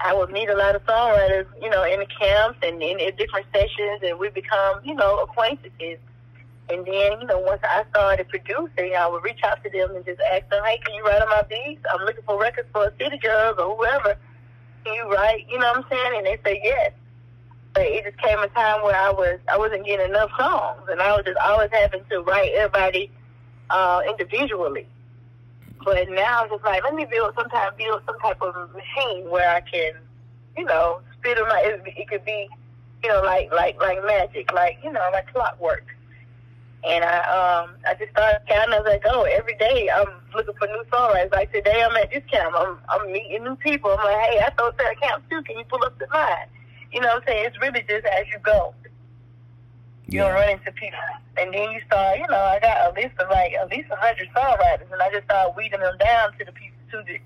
[0.02, 3.16] I would meet a lot of songwriters, you know, in the camps and in, in
[3.18, 6.00] different sessions, and we become, you know, acquaintances.
[6.70, 10.06] And then, you know, once I started producing, I would reach out to them and
[10.06, 11.84] just ask them, hey, can you write on my beats?
[11.92, 14.16] I'm looking for records for City Girls or whoever.
[14.86, 15.46] Can you write?
[15.50, 16.14] You know what I'm saying?
[16.18, 16.94] And they say yes.
[17.74, 21.02] But it just came a time where I was I wasn't getting enough songs, and
[21.02, 23.12] I was just always having to write everybody
[23.70, 24.88] uh, individually.
[25.84, 29.30] But now it's just like let me build some type build some type of machine
[29.30, 29.94] where I can,
[30.58, 31.64] you know, spit them out.
[31.64, 32.50] It, it could be,
[33.04, 35.86] you know, like like like magic, like you know, like clockwork.
[36.88, 39.24] And I um I just started counting as I go.
[39.24, 41.32] Every day I'm looking for new songwriters.
[41.32, 42.54] Like today I'm at this camp.
[42.58, 43.92] I'm I'm meeting new people.
[43.92, 45.42] I'm like, hey, I thought that camp too.
[45.44, 46.48] Can you pull up to mine?
[46.92, 47.46] You know what I'm saying?
[47.46, 48.74] It's really just as you go.
[50.14, 51.00] You don't run into people.
[51.38, 53.96] And then you start, you know, I got a list of like at least a
[53.96, 57.20] hundred songwriters and I just start weeding them down to the people to the,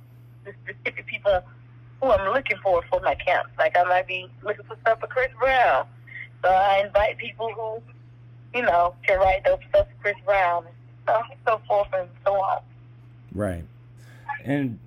[0.46, 1.42] the specific people
[2.02, 3.52] who I'm looking for for my camps.
[3.58, 5.86] Like I might be looking for stuff for Chris Brown.
[6.44, 7.82] So I invite people who,
[8.58, 10.76] you know, can write those stuff for Chris Brown and
[11.08, 12.62] so, so forth and so on.
[13.34, 13.64] Right.
[14.44, 14.78] And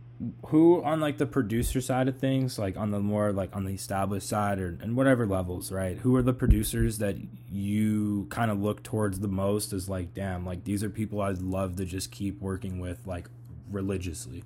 [0.47, 3.73] who on like the producer side of things like on the more like on the
[3.73, 5.99] established side or and whatever levels right?
[5.99, 7.17] Who are the producers that
[7.51, 11.41] you kind of look towards the most as like damn like these are people i'd
[11.43, 13.29] love to just keep working with like
[13.71, 14.43] religiously.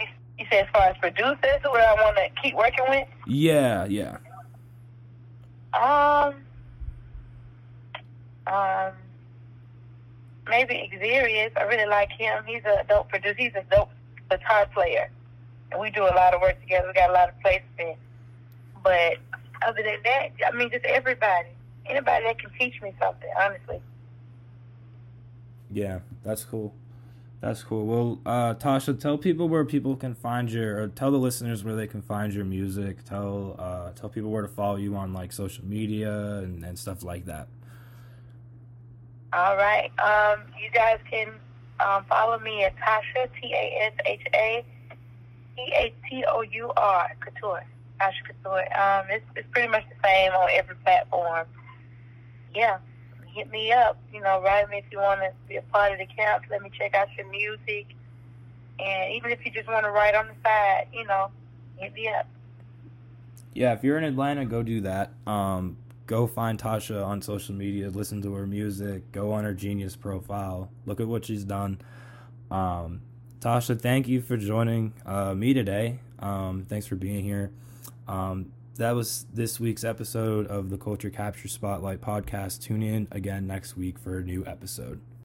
[0.00, 3.08] You say as far as producers who i want to keep working with?
[3.26, 4.18] Yeah yeah.
[5.72, 6.34] Um
[8.48, 8.92] um
[10.48, 11.56] maybe Xerius.
[11.56, 12.44] I really like him.
[12.46, 13.36] He's a dope producer.
[13.38, 13.90] He's a dope
[14.30, 15.10] guitar player.
[15.70, 16.88] And we do a lot of work together.
[16.88, 17.98] We got a lot of placement.
[18.82, 19.18] But
[19.66, 21.48] other than that, I mean, just everybody.
[21.86, 23.80] Anybody that can teach me something, honestly.
[25.70, 26.74] Yeah, that's cool.
[27.40, 27.86] That's cool.
[27.86, 31.76] Well, uh, Tasha, tell people where people can find your, or tell the listeners where
[31.76, 33.04] they can find your music.
[33.04, 37.04] Tell, uh, tell people where to follow you on like social media and, and stuff
[37.04, 37.48] like that.
[39.32, 39.90] All right.
[39.98, 41.28] Um, you guys can
[41.80, 44.64] um, follow me at Tasha T A S H A
[45.56, 47.64] T A T O U R Catour.
[48.00, 48.60] Tasha Catour.
[48.80, 51.46] Um, it's it's pretty much the same on every platform.
[52.54, 52.78] Yeah,
[53.26, 53.98] hit me up.
[54.12, 56.44] You know, write me if you want to be a part of the camp.
[56.50, 57.94] Let me check out your music,
[58.78, 61.30] and even if you just want to write on the side, you know,
[61.76, 62.26] hit me up.
[63.54, 65.12] Yeah, if you're in Atlanta, go do that.
[65.26, 65.76] Um,
[66.08, 70.70] go find Tasha on social media, listen to her music, go on her Genius profile,
[70.86, 71.80] look at what she's done.
[72.50, 73.02] Um,
[73.38, 76.00] Tasha, thank you for joining uh, me today.
[76.18, 77.52] Um, thanks for being here.
[78.08, 82.62] Um, that was this week's episode of the Culture Capture Spotlight podcast.
[82.62, 85.00] Tune in again next week for a new episode.